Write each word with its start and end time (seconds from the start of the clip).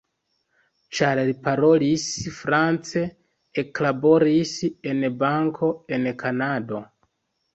Ĉar 0.99 1.19
li 1.27 1.33
parolis 1.47 2.05
france, 2.37 3.03
eklaboris 3.63 4.53
en 4.93 5.05
banko, 5.19 5.69
en 5.99 6.09
Kanado. 6.25 6.81